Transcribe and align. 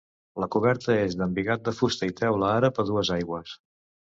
La 0.43 0.47
coberta 0.55 0.95
és 1.01 1.17
d'embigat 1.19 1.63
de 1.67 1.75
fusta 1.81 2.09
i 2.13 2.17
teula 2.23 2.51
àrab 2.55 2.81
a 2.81 2.87
dues 2.93 3.13
aigües. 3.19 3.57